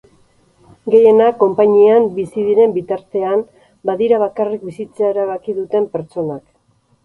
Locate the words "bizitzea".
4.73-5.15